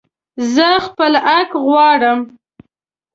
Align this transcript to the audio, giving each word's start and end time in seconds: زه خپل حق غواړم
زه 0.53 0.67
خپل 0.87 1.11
حق 1.27 1.51
غواړم 1.65 2.19